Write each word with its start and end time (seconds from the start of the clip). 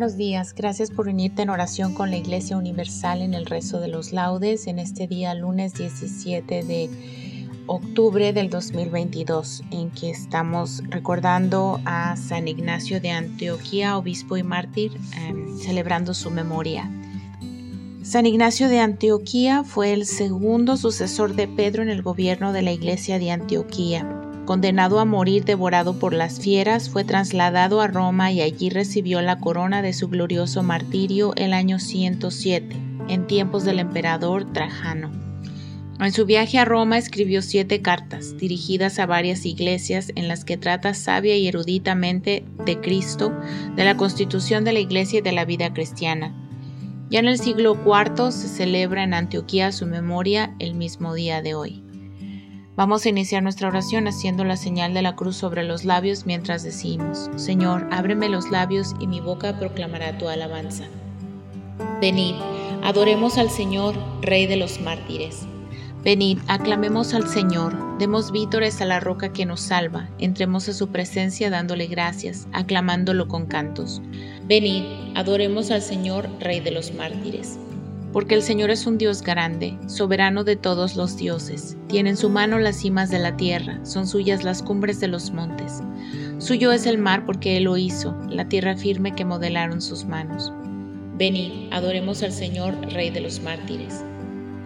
Buenos 0.00 0.16
días, 0.16 0.54
gracias 0.54 0.90
por 0.90 1.08
unirte 1.08 1.42
en 1.42 1.50
oración 1.50 1.92
con 1.92 2.10
la 2.10 2.16
Iglesia 2.16 2.56
Universal 2.56 3.20
en 3.20 3.34
el 3.34 3.44
rezo 3.44 3.80
de 3.80 3.88
los 3.88 4.14
laudes 4.14 4.66
en 4.66 4.78
este 4.78 5.06
día 5.06 5.34
lunes 5.34 5.74
17 5.74 6.62
de 6.62 6.88
octubre 7.66 8.32
del 8.32 8.48
2022 8.48 9.62
en 9.70 9.90
que 9.90 10.08
estamos 10.08 10.82
recordando 10.88 11.82
a 11.84 12.16
San 12.16 12.48
Ignacio 12.48 12.98
de 12.98 13.10
Antioquía, 13.10 13.98
obispo 13.98 14.38
y 14.38 14.42
mártir, 14.42 14.92
em, 15.18 15.58
celebrando 15.58 16.14
su 16.14 16.30
memoria. 16.30 16.90
San 18.02 18.24
Ignacio 18.24 18.70
de 18.70 18.80
Antioquía 18.80 19.64
fue 19.64 19.92
el 19.92 20.06
segundo 20.06 20.78
sucesor 20.78 21.34
de 21.34 21.46
Pedro 21.46 21.82
en 21.82 21.90
el 21.90 22.00
gobierno 22.00 22.54
de 22.54 22.62
la 22.62 22.72
iglesia 22.72 23.18
de 23.18 23.32
Antioquía 23.32 24.19
condenado 24.50 24.98
a 24.98 25.04
morir 25.04 25.44
devorado 25.44 26.00
por 26.00 26.12
las 26.12 26.40
fieras, 26.40 26.90
fue 26.90 27.04
trasladado 27.04 27.80
a 27.80 27.86
Roma 27.86 28.32
y 28.32 28.40
allí 28.40 28.68
recibió 28.68 29.22
la 29.22 29.38
corona 29.38 29.80
de 29.80 29.92
su 29.92 30.08
glorioso 30.08 30.64
martirio 30.64 31.32
el 31.36 31.52
año 31.52 31.78
107, 31.78 32.74
en 33.06 33.28
tiempos 33.28 33.62
del 33.62 33.78
emperador 33.78 34.52
Trajano. 34.52 35.12
En 36.00 36.10
su 36.10 36.26
viaje 36.26 36.58
a 36.58 36.64
Roma 36.64 36.98
escribió 36.98 37.42
siete 37.42 37.80
cartas 37.80 38.38
dirigidas 38.38 38.98
a 38.98 39.06
varias 39.06 39.46
iglesias 39.46 40.10
en 40.16 40.26
las 40.26 40.44
que 40.44 40.56
trata 40.56 40.94
sabia 40.94 41.36
y 41.36 41.46
eruditamente 41.46 42.44
de 42.66 42.80
Cristo, 42.80 43.32
de 43.76 43.84
la 43.84 43.96
constitución 43.96 44.64
de 44.64 44.72
la 44.72 44.80
iglesia 44.80 45.20
y 45.20 45.22
de 45.22 45.30
la 45.30 45.44
vida 45.44 45.72
cristiana. 45.72 46.34
Ya 47.08 47.20
en 47.20 47.28
el 47.28 47.38
siglo 47.38 47.78
IV 47.86 48.32
se 48.32 48.48
celebra 48.48 49.04
en 49.04 49.14
Antioquía 49.14 49.70
su 49.70 49.86
memoria 49.86 50.56
el 50.58 50.74
mismo 50.74 51.14
día 51.14 51.40
de 51.40 51.54
hoy. 51.54 51.84
Vamos 52.80 53.04
a 53.04 53.10
iniciar 53.10 53.42
nuestra 53.42 53.68
oración 53.68 54.08
haciendo 54.08 54.42
la 54.42 54.56
señal 54.56 54.94
de 54.94 55.02
la 55.02 55.14
cruz 55.14 55.36
sobre 55.36 55.64
los 55.64 55.84
labios 55.84 56.24
mientras 56.24 56.62
decimos, 56.62 57.28
Señor, 57.36 57.86
ábreme 57.90 58.30
los 58.30 58.50
labios 58.50 58.94
y 58.98 59.06
mi 59.06 59.20
boca 59.20 59.58
proclamará 59.58 60.16
tu 60.16 60.30
alabanza. 60.30 60.84
Venid, 62.00 62.36
adoremos 62.82 63.36
al 63.36 63.50
Señor, 63.50 63.94
Rey 64.22 64.46
de 64.46 64.56
los 64.56 64.80
mártires. 64.80 65.42
Venid, 66.02 66.38
aclamemos 66.48 67.12
al 67.12 67.28
Señor, 67.28 67.98
demos 67.98 68.32
vítores 68.32 68.80
a 68.80 68.86
la 68.86 68.98
roca 68.98 69.30
que 69.30 69.44
nos 69.44 69.60
salva, 69.60 70.08
entremos 70.18 70.66
a 70.70 70.72
su 70.72 70.88
presencia 70.88 71.50
dándole 71.50 71.86
gracias, 71.86 72.48
aclamándolo 72.54 73.28
con 73.28 73.44
cantos. 73.44 74.00
Venid, 74.46 74.84
adoremos 75.16 75.70
al 75.70 75.82
Señor, 75.82 76.30
Rey 76.40 76.60
de 76.60 76.70
los 76.70 76.94
mártires 76.94 77.58
porque 78.12 78.34
el 78.34 78.42
Señor 78.42 78.70
es 78.70 78.86
un 78.86 78.98
Dios 78.98 79.22
grande, 79.22 79.78
soberano 79.86 80.42
de 80.42 80.56
todos 80.56 80.96
los 80.96 81.16
dioses. 81.16 81.76
Tiene 81.88 82.10
en 82.10 82.16
su 82.16 82.28
mano 82.28 82.58
las 82.58 82.76
cimas 82.76 83.10
de 83.10 83.18
la 83.18 83.36
tierra, 83.36 83.78
son 83.84 84.06
suyas 84.06 84.42
las 84.42 84.62
cumbres 84.62 85.00
de 85.00 85.08
los 85.08 85.30
montes. 85.30 85.80
Suyo 86.38 86.72
es 86.72 86.86
el 86.86 86.98
mar 86.98 87.24
porque 87.24 87.56
Él 87.56 87.64
lo 87.64 87.76
hizo, 87.76 88.16
la 88.28 88.48
tierra 88.48 88.76
firme 88.76 89.14
que 89.14 89.24
modelaron 89.24 89.80
sus 89.80 90.04
manos. 90.04 90.52
Venid, 91.16 91.72
adoremos 91.72 92.22
al 92.22 92.32
Señor, 92.32 92.74
Rey 92.92 93.10
de 93.10 93.20
los 93.20 93.40
mártires. 93.40 94.04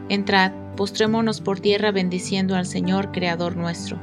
Entrad, 0.08 0.52
postrémonos 0.76 1.40
por 1.40 1.60
tierra 1.60 1.90
bendiciendo 1.90 2.54
al 2.54 2.66
Señor, 2.66 3.10
Creador 3.12 3.56
nuestro, 3.56 3.98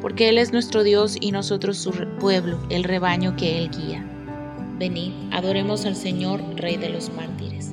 porque 0.00 0.28
Él 0.28 0.38
es 0.38 0.52
nuestro 0.52 0.82
Dios 0.82 1.16
y 1.20 1.32
nosotros 1.32 1.76
su 1.76 1.90
pueblo, 2.20 2.58
el 2.70 2.84
rebaño 2.84 3.36
que 3.36 3.58
Él 3.58 3.70
guía. 3.70 4.04
Venid, 4.78 5.12
adoremos 5.32 5.84
al 5.86 5.96
Señor, 5.96 6.40
Rey 6.56 6.76
de 6.76 6.90
los 6.90 7.10
mártires. 7.12 7.72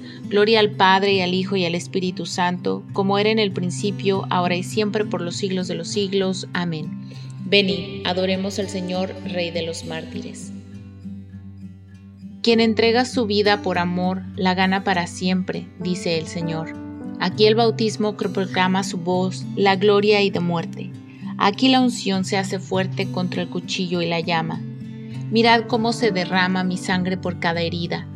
Gloria 0.31 0.61
al 0.61 0.71
Padre 0.71 1.15
y 1.15 1.19
al 1.19 1.33
Hijo 1.33 1.57
y 1.57 1.65
al 1.65 1.75
Espíritu 1.75 2.25
Santo, 2.25 2.85
como 2.93 3.19
era 3.19 3.29
en 3.31 3.37
el 3.37 3.51
principio, 3.51 4.25
ahora 4.29 4.55
y 4.55 4.63
siempre, 4.63 5.03
por 5.03 5.19
los 5.19 5.35
siglos 5.35 5.67
de 5.67 5.75
los 5.75 5.89
siglos. 5.89 6.47
Amén. 6.53 7.01
Venid, 7.43 8.07
adoremos 8.07 8.57
al 8.57 8.69
Señor, 8.69 9.13
Rey 9.25 9.51
de 9.51 9.63
los 9.63 9.83
mártires. 9.83 10.53
Quien 12.41 12.61
entrega 12.61 13.03
su 13.03 13.25
vida 13.25 13.61
por 13.61 13.77
amor, 13.77 14.21
la 14.37 14.53
gana 14.53 14.85
para 14.85 15.05
siempre, 15.05 15.67
dice 15.79 16.17
el 16.17 16.27
Señor. 16.27 16.75
Aquí 17.19 17.45
el 17.45 17.55
bautismo 17.55 18.15
proclama 18.15 18.85
su 18.85 18.99
voz, 18.99 19.43
la 19.57 19.75
gloria 19.75 20.21
y 20.21 20.29
de 20.29 20.39
muerte. 20.39 20.91
Aquí 21.39 21.67
la 21.67 21.81
unción 21.81 22.23
se 22.23 22.37
hace 22.37 22.57
fuerte 22.57 23.11
contra 23.11 23.41
el 23.41 23.49
cuchillo 23.49 24.01
y 24.01 24.07
la 24.07 24.21
llama. 24.21 24.61
Mirad 25.29 25.65
cómo 25.67 25.91
se 25.91 26.11
derrama 26.11 26.63
mi 26.63 26.77
sangre 26.77 27.17
por 27.17 27.41
cada 27.41 27.59
herida 27.59 28.07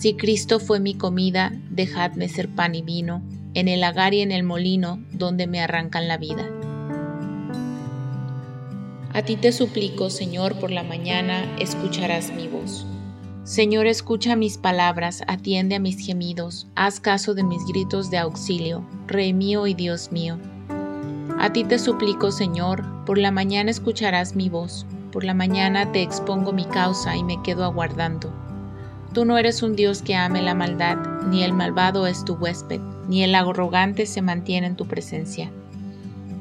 si 0.00 0.14
Cristo 0.14 0.60
fue 0.60 0.80
mi 0.80 0.94
comida, 0.94 1.52
dejadme 1.68 2.30
ser 2.30 2.48
pan 2.48 2.74
y 2.74 2.80
vino, 2.80 3.20
en 3.52 3.68
el 3.68 3.80
lagar 3.80 4.14
y 4.14 4.22
en 4.22 4.32
el 4.32 4.44
molino, 4.44 5.04
donde 5.12 5.46
me 5.46 5.60
arrancan 5.60 6.08
la 6.08 6.16
vida. 6.16 6.48
A 9.12 9.22
ti 9.22 9.36
te 9.36 9.52
suplico, 9.52 10.08
Señor, 10.08 10.58
por 10.58 10.70
la 10.70 10.84
mañana 10.84 11.44
escucharás 11.58 12.32
mi 12.32 12.48
voz. 12.48 12.86
Señor, 13.44 13.86
escucha 13.86 14.36
mis 14.36 14.56
palabras, 14.56 15.22
atiende 15.26 15.74
a 15.74 15.80
mis 15.80 15.98
gemidos, 15.98 16.66
haz 16.76 16.98
caso 16.98 17.34
de 17.34 17.42
mis 17.42 17.62
gritos 17.66 18.10
de 18.10 18.16
auxilio, 18.16 18.82
Rey 19.06 19.34
mío 19.34 19.66
y 19.66 19.74
Dios 19.74 20.12
mío. 20.12 20.38
A 21.38 21.52
ti 21.52 21.62
te 21.62 21.78
suplico, 21.78 22.32
Señor, 22.32 23.04
por 23.04 23.18
la 23.18 23.32
mañana 23.32 23.70
escucharás 23.70 24.34
mi 24.34 24.48
voz, 24.48 24.86
por 25.12 25.24
la 25.24 25.34
mañana 25.34 25.92
te 25.92 26.00
expongo 26.00 26.54
mi 26.54 26.64
causa 26.64 27.18
y 27.18 27.22
me 27.22 27.42
quedo 27.42 27.66
aguardando. 27.66 28.39
Tú 29.12 29.24
no 29.24 29.38
eres 29.38 29.64
un 29.64 29.74
Dios 29.74 30.02
que 30.02 30.14
ame 30.14 30.40
la 30.40 30.54
maldad, 30.54 30.96
ni 31.28 31.42
el 31.42 31.52
malvado 31.52 32.06
es 32.06 32.24
tu 32.24 32.34
huésped, 32.34 32.80
ni 33.08 33.24
el 33.24 33.34
arrogante 33.34 34.06
se 34.06 34.22
mantiene 34.22 34.68
en 34.68 34.76
tu 34.76 34.86
presencia. 34.86 35.50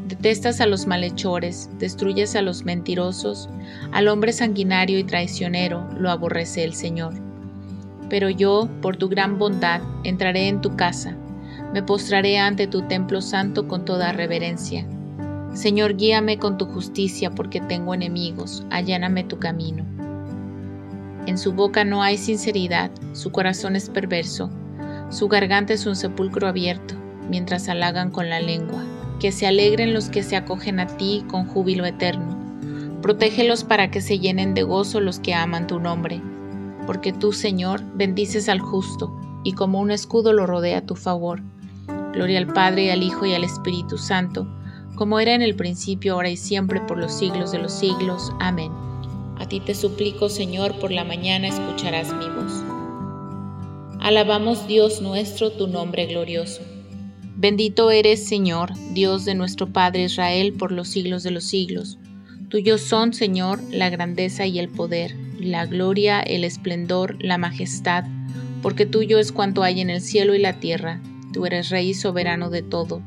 Detestas 0.07 0.62
a 0.62 0.68
los 0.68 0.86
malhechores, 0.86 1.69
destruyes 1.80 2.36
a 2.36 2.44
los 2.44 2.66
mentirosos, 2.66 3.50
al 3.92 4.07
hombre 4.07 4.33
sanguinario 4.33 5.00
y 5.00 5.04
traicionero 5.04 5.88
lo 5.98 6.12
aborrece 6.12 6.63
el 6.63 6.75
Señor. 6.75 7.13
Pero 8.07 8.30
yo, 8.30 8.69
por 8.81 8.98
tu 8.98 9.10
gran 9.10 9.39
bondad, 9.39 9.81
entraré 10.04 10.48
en 10.48 10.62
tu 10.62 10.75
casa, 10.75 11.15
me 11.74 11.81
postraré 11.81 12.38
ante 12.38 12.68
tu 12.68 12.83
templo 12.83 13.22
santo 13.22 13.68
con 13.68 13.83
toda 13.83 14.12
reverencia. 14.12 14.86
Señor, 15.54 15.98
guíame 15.98 16.38
con 16.38 16.60
tu 16.60 16.65
justicia 16.65 17.31
porque 17.31 17.62
tengo 17.62 17.95
enemigos, 17.95 18.63
alláname 18.69 19.24
tu 19.24 19.39
camino. 19.39 19.86
En 21.29 21.37
su 21.37 21.53
boca 21.53 21.85
no 21.85 22.01
hay 22.01 22.17
sinceridad, 22.17 22.89
su 23.13 23.31
corazón 23.31 23.75
es 23.75 23.91
perverso, 23.91 24.49
su 25.11 25.27
garganta 25.27 25.73
es 25.73 25.85
un 25.85 25.95
sepulcro 25.95 26.47
abierto, 26.47 26.95
mientras 27.29 27.69
halagan 27.69 28.09
con 28.09 28.31
la 28.31 28.39
lengua. 28.39 28.83
Que 29.19 29.31
se 29.31 29.45
alegren 29.45 29.93
los 29.93 30.09
que 30.09 30.23
se 30.23 30.35
acogen 30.35 30.79
a 30.79 30.87
ti 30.87 31.23
con 31.27 31.45
júbilo 31.45 31.85
eterno. 31.85 32.35
Protégelos 33.03 33.63
para 33.63 33.91
que 33.91 34.01
se 34.01 34.17
llenen 34.17 34.55
de 34.55 34.63
gozo 34.63 35.01
los 35.01 35.19
que 35.19 35.35
aman 35.35 35.67
tu 35.67 35.79
nombre. 35.79 36.19
Porque 36.87 37.13
tú, 37.13 37.31
Señor, 37.31 37.83
bendices 37.93 38.49
al 38.49 38.59
justo, 38.59 39.15
y 39.43 39.51
como 39.51 39.81
un 39.81 39.91
escudo 39.91 40.33
lo 40.33 40.47
rodea 40.47 40.87
tu 40.87 40.95
favor. 40.95 41.43
Gloria 42.11 42.39
al 42.39 42.47
Padre, 42.47 42.91
al 42.91 43.03
Hijo, 43.03 43.27
y 43.27 43.35
al 43.35 43.43
Espíritu 43.43 43.99
Santo, 43.99 44.47
como 44.95 45.19
era 45.19 45.35
en 45.35 45.43
el 45.43 45.55
principio, 45.55 46.15
ahora 46.15 46.31
y 46.31 46.37
siempre, 46.37 46.81
por 46.81 46.97
los 46.97 47.13
siglos 47.13 47.51
de 47.51 47.59
los 47.59 47.71
siglos. 47.71 48.31
Amén. 48.39 48.88
A 49.39 49.47
ti 49.47 49.62
te 49.62 49.74
suplico, 49.74 50.30
Señor, 50.30 50.77
por 50.80 50.91
la 50.91 51.06
mañana 51.06 51.47
escucharás 51.47 52.13
mi 52.13 52.25
voz. 52.27 52.63
Alabamos 54.01 54.68
Dios 54.68 55.01
nuestro, 55.01 55.51
tu 55.51 55.68
nombre 55.68 56.06
glorioso. 56.06 56.62
Bendito 57.36 57.89
eres, 57.89 58.27
Señor, 58.27 58.74
Dios 58.94 59.24
de 59.24 59.36
nuestro 59.36 59.71
Padre 59.71 60.03
Israel, 60.03 60.53
por 60.53 60.74
los 60.74 60.89
siglos 60.89 61.24
de 61.24 61.31
los 61.31 61.45
siglos. 61.45 61.97
Tuyos 62.50 62.81
son, 62.81 63.13
Señor, 63.13 63.62
la 63.71 63.89
grandeza 63.89 64.45
y 64.45 64.59
el 64.59 64.68
poder, 64.68 65.15
la 65.39 65.65
gloria, 65.65 66.19
el 66.19 66.44
esplendor, 66.44 67.15
la 67.24 67.38
majestad, 67.38 68.03
porque 68.62 68.86
tuyo 68.86 69.19
es 69.19 69.31
cuanto 69.31 69.63
hay 69.63 69.80
en 69.80 69.89
el 69.89 70.01
cielo 70.01 70.36
y 70.36 70.39
la 70.39 70.59
tierra. 70.59 71.01
Tú 71.31 71.45
eres 71.45 71.69
Rey 71.69 71.94
soberano 71.94 72.50
de 72.50 72.62
todo. 72.62 73.01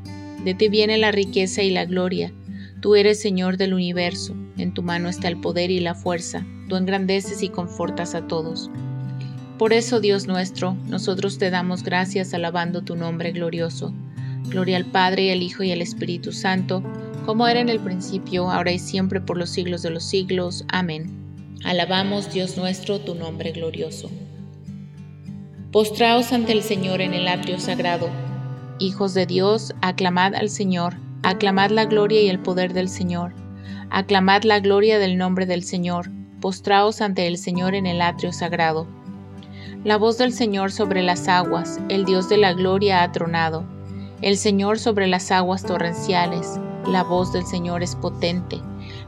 De 0.45 0.55
ti 0.55 0.69
viene 0.69 0.97
la 0.97 1.13
riqueza 1.13 1.63
y 1.63 1.71
la 1.71 1.85
gloria. 1.85 2.33
Tú 2.83 2.97
eres 2.97 3.21
Señor 3.21 3.59
del 3.59 3.75
universo. 3.75 4.35
En 4.59 4.75
tu 4.75 4.83
mano 4.83 5.09
está 5.09 5.29
el 5.29 5.41
poder 5.41 5.71
y 5.71 5.79
la 5.79 5.95
fuerza. 5.95 6.45
Tú 6.69 6.75
engrandeces 6.75 7.41
y 7.45 7.49
confortas 7.49 8.17
a 8.17 8.27
todos. 8.27 8.73
Por 9.57 9.73
eso, 9.73 10.01
Dios 10.01 10.27
nuestro, 10.27 10.77
nosotros 10.89 11.39
te 11.39 11.51
damos 11.51 11.85
gracias 11.85 12.35
alabando 12.35 12.83
tu 12.83 12.97
nombre 12.97 13.31
glorioso. 13.31 13.95
Gloria 14.49 14.79
al 14.79 14.87
Padre, 14.87 15.27
y 15.27 15.31
al 15.31 15.43
Hijo 15.43 15.63
y 15.63 15.71
al 15.71 15.81
Espíritu 15.81 16.33
Santo, 16.33 16.83
como 17.25 17.47
era 17.47 17.61
en 17.61 17.69
el 17.69 17.79
principio, 17.79 18.51
ahora 18.51 18.73
y 18.73 18.81
siempre, 18.81 19.21
por 19.21 19.39
los 19.39 19.51
siglos 19.51 19.83
de 19.83 19.91
los 19.91 20.03
siglos. 20.03 20.65
Amén. 20.67 21.07
Alabamos, 21.63 22.33
Dios 22.33 22.57
nuestro, 22.57 22.99
tu 22.99 23.15
nombre 23.15 23.53
glorioso. 23.53 24.11
Postraos 25.71 26.33
ante 26.33 26.51
el 26.51 26.65
Señor 26.65 27.01
en 27.01 27.15
el 27.15 27.29
atrio 27.29 27.61
sagrado. 27.61 28.11
Hijos 28.81 29.15
de 29.15 29.27
Dios, 29.27 29.73
aclamad 29.83 30.35
al 30.35 30.51
Señor, 30.51 30.97
aclamad 31.23 31.71
la 31.71 31.85
gloria 31.85 32.21
y 32.21 32.29
el 32.29 32.41
poder 32.41 32.73
del 32.73 32.89
Señor. 32.89 33.33
Aclamad 33.91 34.43
la 34.43 34.59
gloria 34.59 34.99
del 34.99 35.17
nombre 35.17 35.47
del 35.47 35.63
Señor. 35.63 36.11
Postraos 36.41 37.01
ante 37.01 37.29
el 37.29 37.39
Señor 37.39 37.75
en 37.75 37.87
el 37.87 38.03
atrio 38.03 38.33
sagrado. 38.33 38.87
La 39.85 39.97
voz 39.97 40.19
del 40.19 40.33
Señor 40.33 40.73
sobre 40.73 41.03
las 41.03 41.29
aguas, 41.29 41.81
el 41.89 42.05
Dios 42.05 42.29
de 42.29 42.39
la 42.39 42.53
gloria 42.53 43.03
ha 43.03 43.13
tronado. 43.13 43.65
El 44.21 44.37
Señor 44.37 44.79
sobre 44.79 45.07
las 45.07 45.31
aguas 45.31 45.65
torrenciales, 45.65 46.59
la 46.87 47.05
voz 47.05 47.33
del 47.33 47.47
Señor 47.47 47.83
es 47.83 47.95
potente. 47.95 48.61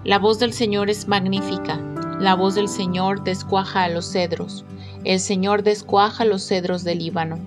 La 0.05 0.19
voz 0.19 0.39
del 0.39 0.53
Señor 0.53 0.91
es 0.91 1.09
magnífica. 1.09 1.81
La 2.21 2.35
voz 2.35 2.55
del 2.55 2.69
Señor 2.69 3.25
descuaja 3.25 3.85
a 3.85 3.89
los 3.89 4.13
cedros. 4.13 4.65
El 5.03 5.19
Señor 5.19 5.65
descuaja 5.65 6.25
los 6.25 6.47
cedros 6.47 6.85
del 6.85 6.99
Líbano. 6.99 7.39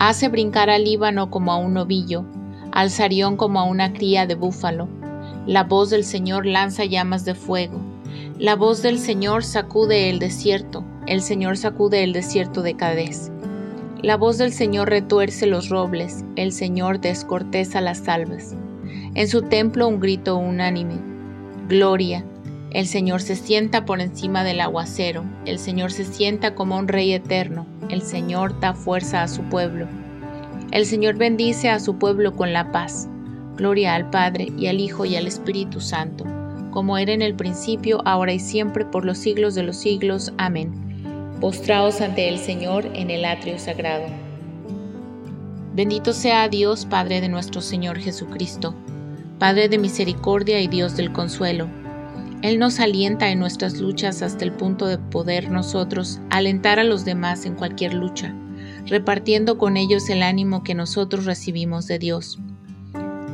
Hace 0.00 0.28
brincar 0.28 0.70
al 0.70 0.84
Líbano 0.84 1.30
como 1.30 1.52
a 1.52 1.56
un 1.56 1.74
novillo, 1.74 2.24
al 2.72 2.90
Sarión 2.90 3.36
como 3.36 3.60
a 3.60 3.64
una 3.64 3.92
cría 3.92 4.26
de 4.26 4.34
búfalo. 4.34 4.88
La 5.46 5.64
voz 5.64 5.90
del 5.90 6.04
Señor 6.04 6.46
lanza 6.46 6.84
llamas 6.84 7.24
de 7.24 7.34
fuego. 7.34 7.80
La 8.38 8.56
voz 8.56 8.82
del 8.82 8.98
Señor 8.98 9.44
sacude 9.44 10.10
el 10.10 10.18
desierto 10.18 10.84
el 11.10 11.22
Señor 11.22 11.56
sacude 11.56 12.04
el 12.04 12.12
desierto 12.12 12.62
de 12.62 12.76
Cadés. 12.76 13.32
La 14.00 14.16
voz 14.16 14.38
del 14.38 14.52
Señor 14.52 14.88
retuerce 14.88 15.46
los 15.46 15.68
robles, 15.68 16.24
el 16.36 16.52
Señor 16.52 17.00
descorteza 17.00 17.80
las 17.80 17.98
salvas. 17.98 18.54
En 19.14 19.26
su 19.26 19.42
templo 19.42 19.88
un 19.88 19.98
grito 19.98 20.36
unánime. 20.36 21.00
Gloria. 21.68 22.24
El 22.70 22.86
Señor 22.86 23.20
se 23.22 23.34
sienta 23.34 23.84
por 23.84 24.00
encima 24.00 24.44
del 24.44 24.60
aguacero, 24.60 25.24
el 25.46 25.58
Señor 25.58 25.90
se 25.90 26.04
sienta 26.04 26.54
como 26.54 26.78
un 26.78 26.86
rey 26.86 27.12
eterno, 27.12 27.66
el 27.88 28.02
Señor 28.02 28.60
da 28.60 28.74
fuerza 28.74 29.24
a 29.24 29.28
su 29.28 29.42
pueblo. 29.42 29.88
El 30.72 30.86
Señor 30.86 31.16
bendice 31.16 31.68
a 31.68 31.80
su 31.80 31.98
pueblo 31.98 32.34
con 32.34 32.52
la 32.52 32.70
paz. 32.72 33.08
Gloria 33.56 33.94
al 33.94 34.10
Padre 34.10 34.52
y 34.56 34.68
al 34.68 34.80
Hijo 34.80 35.04
y 35.04 35.16
al 35.16 35.26
Espíritu 35.26 35.80
Santo, 35.80 36.24
como 36.70 36.96
era 36.96 37.12
en 37.12 37.22
el 37.22 37.34
principio, 37.34 38.00
ahora 38.04 38.32
y 38.32 38.38
siempre, 38.38 38.84
por 38.84 39.04
los 39.04 39.18
siglos 39.18 39.54
de 39.54 39.64
los 39.64 39.76
siglos. 39.76 40.32
Amén 40.38 40.90
postraos 41.40 42.02
ante 42.02 42.28
el 42.28 42.38
Señor 42.38 42.86
en 42.94 43.10
el 43.10 43.24
atrio 43.24 43.58
sagrado. 43.58 44.04
Bendito 45.74 46.12
sea 46.12 46.48
Dios, 46.48 46.84
Padre 46.84 47.20
de 47.20 47.28
nuestro 47.28 47.62
Señor 47.62 47.98
Jesucristo, 47.98 48.74
Padre 49.38 49.68
de 49.68 49.78
misericordia 49.78 50.60
y 50.60 50.68
Dios 50.68 50.96
del 50.96 51.12
consuelo. 51.12 51.68
Él 52.42 52.58
nos 52.58 52.78
alienta 52.78 53.30
en 53.30 53.38
nuestras 53.38 53.80
luchas 53.80 54.22
hasta 54.22 54.44
el 54.44 54.52
punto 54.52 54.86
de 54.86 54.98
poder 54.98 55.50
nosotros 55.50 56.20
alentar 56.28 56.78
a 56.78 56.84
los 56.84 57.04
demás 57.04 57.46
en 57.46 57.54
cualquier 57.54 57.94
lucha, 57.94 58.34
repartiendo 58.86 59.58
con 59.58 59.76
ellos 59.76 60.08
el 60.10 60.22
ánimo 60.22 60.62
que 60.62 60.74
nosotros 60.74 61.24
recibimos 61.24 61.86
de 61.86 61.98
Dios. 61.98 62.38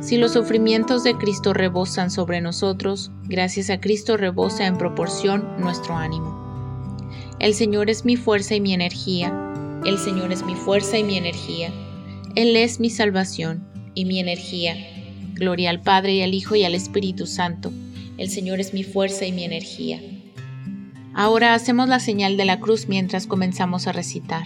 Si 0.01 0.17
los 0.17 0.33
sufrimientos 0.33 1.03
de 1.03 1.15
Cristo 1.15 1.53
rebosan 1.53 2.11
sobre 2.11 2.39
nosotros, 2.39 3.11
gracias 3.23 3.69
a 3.69 3.79
Cristo 3.79 4.15
rebosa 4.15 4.67
en 4.67 4.77
proporción 4.77 5.45
nuestro 5.59 5.95
ánimo. 5.95 6.95
El 7.39 7.53
Señor 7.53 7.89
es 7.89 8.05
mi 8.05 8.15
fuerza 8.15 8.55
y 8.55 8.61
mi 8.61 8.73
energía. 8.73 9.33
El 9.85 9.97
Señor 9.97 10.31
es 10.31 10.43
mi 10.43 10.55
fuerza 10.55 10.97
y 10.97 11.03
mi 11.03 11.17
energía. 11.17 11.71
Él 12.35 12.55
es 12.55 12.79
mi 12.79 12.89
salvación 12.89 13.67
y 13.95 14.05
mi 14.05 14.19
energía. 14.19 14.75
Gloria 15.33 15.71
al 15.71 15.81
Padre 15.81 16.13
y 16.15 16.21
al 16.21 16.33
Hijo 16.33 16.55
y 16.55 16.63
al 16.63 16.75
Espíritu 16.75 17.25
Santo. 17.25 17.71
El 18.17 18.29
Señor 18.29 18.59
es 18.59 18.73
mi 18.73 18.83
fuerza 18.83 19.25
y 19.25 19.31
mi 19.31 19.43
energía. 19.43 19.99
Ahora 21.13 21.55
hacemos 21.55 21.89
la 21.89 21.99
señal 21.99 22.37
de 22.37 22.45
la 22.45 22.59
cruz 22.59 22.87
mientras 22.87 23.25
comenzamos 23.25 23.87
a 23.87 23.91
recitar. 23.91 24.45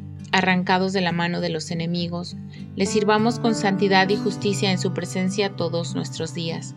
arrancados 0.31 0.93
de 0.93 1.01
la 1.01 1.11
mano 1.11 1.41
de 1.41 1.49
los 1.49 1.71
enemigos, 1.71 2.35
le 2.75 2.85
sirvamos 2.85 3.39
con 3.39 3.55
santidad 3.55 4.09
y 4.09 4.15
justicia 4.15 4.71
en 4.71 4.79
su 4.79 4.93
presencia 4.93 5.55
todos 5.55 5.95
nuestros 5.95 6.33
días 6.33 6.75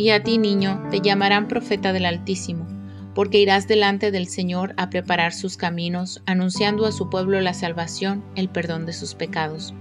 y 0.00 0.10
a 0.10 0.22
ti, 0.22 0.38
niño, 0.38 0.82
te 0.90 1.02
llamarán 1.02 1.46
profeta 1.46 1.92
del 1.92 2.06
Altísimo, 2.06 2.66
porque 3.14 3.38
irás 3.38 3.68
delante 3.68 4.10
del 4.10 4.28
Señor 4.28 4.72
a 4.78 4.88
preparar 4.88 5.34
sus 5.34 5.58
caminos, 5.58 6.22
anunciando 6.24 6.86
a 6.86 6.92
su 6.92 7.10
pueblo 7.10 7.38
la 7.42 7.52
salvación, 7.52 8.24
el 8.34 8.48
perdón 8.48 8.86
de 8.86 8.94
sus 8.94 9.14
pecados. 9.14 9.74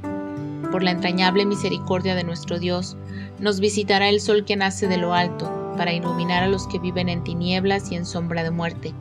Por 0.73 0.83
la 0.83 0.91
entrañable 0.91 1.45
misericordia 1.45 2.15
de 2.15 2.25
nuestro 2.25 2.59
Dios, 2.59 2.97
nos 3.39 3.61
visitará 3.61 4.09
el 4.09 4.19
sol 4.19 4.43
que 4.43 4.57
nace 4.57 4.89
de 4.89 4.97
lo 4.97 5.13
alto, 5.13 5.49
para 5.77 5.93
iluminar 5.93 6.43
a 6.43 6.49
los 6.49 6.67
que 6.67 6.79
viven 6.79 7.07
en 7.07 7.23
tinieblas 7.23 7.89
y 7.89 7.95
en 7.95 8.05
sombra 8.05 8.43
de 8.43 8.51
muerte, 8.51 8.93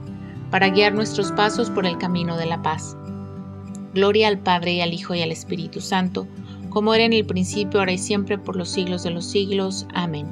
para 0.53 0.69
guiar 0.69 0.95
nuestros 0.95 1.33
pasos 1.33 1.69
por 1.69 1.85
el 1.85 1.99
camino 1.99 2.37
de 2.37 2.47
la 2.47 2.63
paz. 2.63 2.97
Gloria 3.95 4.29
al 4.29 4.39
Padre 4.39 4.75
y 4.75 4.81
al 4.81 4.93
Hijo 4.93 5.15
y 5.15 5.23
al 5.23 5.33
Espíritu 5.33 5.81
Santo, 5.81 6.27
como 6.69 6.95
era 6.95 7.05
en 7.05 7.13
el 7.13 7.25
principio, 7.25 7.81
ahora 7.81 7.93
y 7.93 7.99
siempre, 7.99 8.39
por 8.39 8.57
los 8.57 8.69
siglos 8.69 9.03
de 9.03 9.11
los 9.11 9.25
siglos. 9.25 9.87
Amén. 9.95 10.27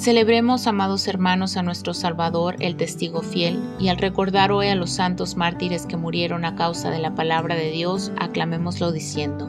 Celebremos, 0.00 0.66
amados 0.66 1.06
hermanos, 1.08 1.58
a 1.58 1.62
nuestro 1.62 1.92
Salvador, 1.92 2.56
el 2.60 2.76
testigo 2.76 3.20
fiel, 3.20 3.60
y 3.78 3.88
al 3.88 3.98
recordar 3.98 4.50
hoy 4.50 4.68
a 4.68 4.74
los 4.74 4.90
santos 4.90 5.36
mártires 5.36 5.84
que 5.84 5.98
murieron 5.98 6.46
a 6.46 6.54
causa 6.54 6.90
de 6.90 7.00
la 7.00 7.14
palabra 7.14 7.54
de 7.54 7.70
Dios, 7.70 8.10
aclamémoslo 8.18 8.92
diciendo, 8.92 9.46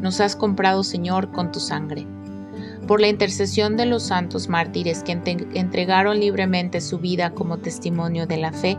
Nos 0.00 0.20
has 0.20 0.34
comprado, 0.34 0.82
Señor, 0.82 1.30
con 1.30 1.52
tu 1.52 1.60
sangre. 1.60 2.06
Por 2.88 3.00
la 3.00 3.06
intercesión 3.06 3.76
de 3.76 3.86
los 3.86 4.02
santos 4.02 4.48
mártires 4.48 5.04
que 5.04 5.12
entregaron 5.12 6.18
libremente 6.18 6.80
su 6.80 6.98
vida 6.98 7.30
como 7.30 7.58
testimonio 7.58 8.26
de 8.26 8.38
la 8.38 8.50
fe, 8.50 8.78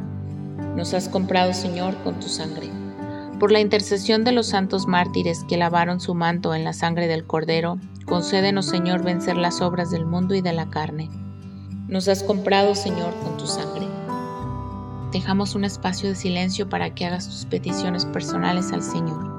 Nos 0.75 0.93
has 0.93 1.09
comprado, 1.09 1.53
Señor, 1.53 1.95
con 2.03 2.19
tu 2.19 2.27
sangre. 2.27 2.69
Por 3.39 3.51
la 3.51 3.59
intercesión 3.59 4.23
de 4.23 4.31
los 4.31 4.47
santos 4.47 4.87
mártires 4.87 5.43
que 5.49 5.57
lavaron 5.57 5.99
su 5.99 6.13
manto 6.13 6.53
en 6.53 6.63
la 6.63 6.73
sangre 6.73 7.07
del 7.07 7.25
Cordero, 7.25 7.77
concédenos, 8.05 8.67
Señor, 8.67 9.03
vencer 9.03 9.35
las 9.35 9.61
obras 9.61 9.91
del 9.91 10.05
mundo 10.05 10.35
y 10.35 10.41
de 10.41 10.53
la 10.53 10.69
carne. 10.69 11.09
Nos 11.87 12.07
has 12.07 12.23
comprado, 12.23 12.75
Señor, 12.75 13.13
con 13.23 13.37
tu 13.37 13.47
sangre. 13.47 13.87
Dejamos 15.11 15.55
un 15.55 15.65
espacio 15.65 16.07
de 16.07 16.15
silencio 16.15 16.69
para 16.69 16.93
que 16.95 17.05
hagas 17.05 17.27
tus 17.27 17.45
peticiones 17.45 18.05
personales 18.05 18.71
al 18.71 18.81
Señor. 18.81 19.30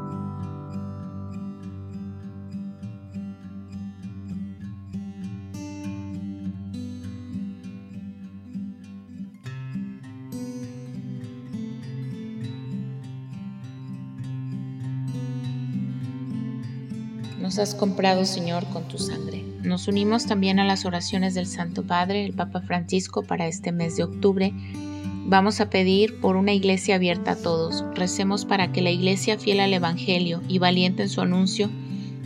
Nos 17.42 17.58
has 17.58 17.74
comprado, 17.74 18.24
Señor, 18.24 18.64
con 18.66 18.84
tu 18.84 18.98
sangre. 18.98 19.44
Nos 19.62 19.88
unimos 19.88 20.26
también 20.26 20.60
a 20.60 20.64
las 20.64 20.84
oraciones 20.84 21.34
del 21.34 21.46
Santo 21.46 21.82
Padre, 21.82 22.24
el 22.24 22.32
Papa 22.32 22.62
Francisco, 22.62 23.22
para 23.24 23.48
este 23.48 23.72
mes 23.72 23.96
de 23.96 24.04
octubre. 24.04 24.54
Vamos 25.26 25.60
a 25.60 25.68
pedir 25.68 26.20
por 26.20 26.36
una 26.36 26.52
iglesia 26.52 26.94
abierta 26.94 27.32
a 27.32 27.36
todos. 27.36 27.84
Recemos 27.94 28.44
para 28.44 28.70
que 28.70 28.80
la 28.80 28.90
iglesia 28.90 29.38
fiel 29.38 29.58
al 29.60 29.74
Evangelio 29.74 30.40
y 30.48 30.58
valiente 30.58 31.02
en 31.02 31.08
su 31.08 31.20
anuncio 31.20 31.68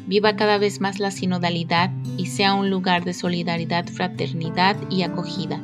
viva 0.07 0.37
cada 0.37 0.59
vez 0.59 0.81
más 0.81 1.01
la 1.01 1.11
sinodalidad 1.11 1.91
y 2.17 2.27
sea 2.27 2.55
un 2.55 2.71
lugar 2.71 3.05
de 3.05 3.15
solidaridad, 3.15 3.87
fraternidad 3.87 4.77
y 4.91 5.03
acogida. 5.03 5.61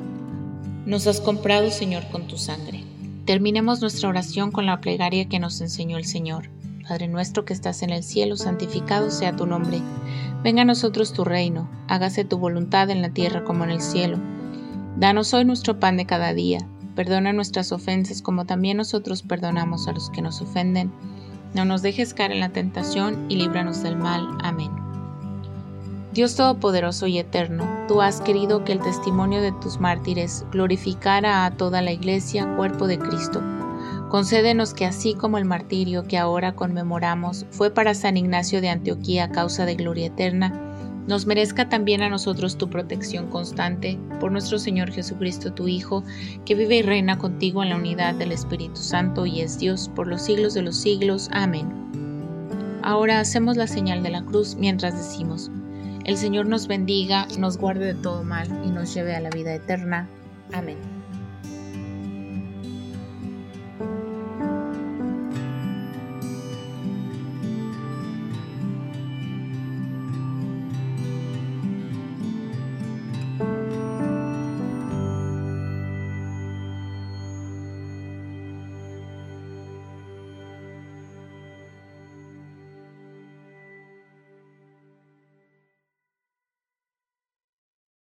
Nos 0.85 1.07
has 1.07 1.21
comprado, 1.21 1.71
Señor, 1.71 2.09
con 2.11 2.27
tu 2.27 2.39
sangre. 2.39 2.85
Terminemos 3.25 3.81
nuestra 3.81 4.09
oración 4.09 4.51
con 4.51 4.67
la 4.67 4.81
plegaria 4.81 5.29
que 5.29 5.39
nos 5.39 5.61
enseñó 5.61 5.97
el 5.97 6.07
Señor. 6.07 6.49
Padre 6.89 7.07
nuestro 7.07 7.45
que 7.45 7.53
estás 7.53 7.83
en 7.83 7.91
el 7.91 8.03
cielo, 8.03 8.37
santificado 8.37 9.11
sea 9.11 9.37
tu 9.37 9.47
nombre. 9.47 9.81
Venga 10.43 10.63
a 10.63 10.65
nosotros 10.65 11.13
tu 11.13 11.25
reino, 11.25 11.71
hágase 11.87 12.25
tu 12.25 12.39
voluntad 12.39 12.91
en 12.91 13.03
la 13.03 13.11
tierra 13.11 13.45
como 13.45 13.63
en 13.65 13.71
el 13.71 13.81
cielo. 13.81 14.19
Danos 14.97 15.33
hoy 15.33 15.45
nuestro 15.45 15.79
pan 15.79 15.97
de 15.97 16.07
cada 16.07 16.35
día. 16.35 16.59
Perdona 16.97 17.33
nuestras 17.33 17.71
ofensas 17.71 18.21
como 18.21 18.47
también 18.47 18.77
nosotros 18.77 19.23
perdonamos 19.23 19.87
a 19.87 19.93
los 19.93 20.11
que 20.11 20.23
nos 20.23 20.43
ofenden. 20.43 20.93
No 21.55 21.65
nos 21.65 21.83
dejes 21.83 22.15
caer 22.15 22.33
en 22.33 22.41
la 22.41 22.49
tentación 22.49 23.27
y 23.29 23.37
líbranos 23.37 23.83
del 23.83 23.97
mal. 23.97 24.27
Amén. 24.43 24.71
Dios 26.13 26.35
Todopoderoso 26.35 27.07
y 27.07 27.19
Eterno, 27.19 27.65
tú 27.89 28.03
has 28.03 28.21
querido 28.21 28.65
que 28.65 28.73
el 28.73 28.81
testimonio 28.81 29.41
de 29.41 29.53
tus 29.53 29.79
mártires 29.79 30.45
glorificara 30.51 31.47
a 31.47 31.53
toda 31.53 31.81
la 31.81 31.93
Iglesia, 31.93 32.57
cuerpo 32.57 32.87
de 32.87 32.99
Cristo 32.99 33.41
Concédenos 34.13 34.75
que 34.75 34.85
así 34.85 35.15
como 35.15 35.39
el 35.39 35.47
martirio 35.47 36.07
que 36.07 36.19
ahora 36.19 36.55
conmemoramos 36.55 37.47
fue 37.49 37.71
para 37.71 37.95
San 37.95 38.19
Ignacio 38.19 38.61
de 38.61 38.69
Antioquía 38.69 39.31
causa 39.31 39.65
de 39.65 39.75
gloria 39.75 40.09
eterna, 40.09 40.53
nos 41.07 41.25
merezca 41.25 41.71
también 41.71 42.03
a 42.03 42.11
nosotros 42.11 42.59
tu 42.59 42.69
protección 42.69 43.31
constante 43.31 43.99
por 44.21 44.31
nuestro 44.31 44.59
Señor 44.59 44.93
Jesucristo, 44.93 45.55
tu 45.55 45.67
Hijo, 45.67 46.05
que 46.45 46.55
vive 46.55 46.77
y 46.77 46.83
reina 46.83 47.17
contigo 47.17 47.63
en 47.63 47.71
la 47.71 47.77
unidad 47.77 48.15
del 48.15 48.33
Espíritu 48.33 48.77
Santo 48.77 49.25
y 49.25 49.41
es 49.41 49.59
Dios 49.59 49.91
por 49.97 50.07
los 50.07 50.21
siglos 50.21 50.53
de 50.53 50.61
los 50.61 50.77
siglos. 50.77 51.31
Amén. 51.33 51.73
Ahora 52.83 53.19
hacemos 53.19 53.57
la 53.57 53.67
señal 53.67 54.03
de 54.03 54.11
la 54.11 54.23
cruz 54.23 54.57
mientras 54.57 54.95
decimos, 54.95 55.51
el 56.05 56.19
Señor 56.19 56.45
nos 56.45 56.69
bendiga, 56.69 57.29
nos 57.39 57.57
guarde 57.57 57.87
de 57.87 57.95
todo 57.95 58.25
mal 58.25 58.47
y 58.63 58.69
nos 58.69 58.93
lleve 58.93 59.17
a 59.17 59.21
la 59.21 59.31
vida 59.31 59.55
eterna. 59.55 60.07
Amén. 60.53 60.92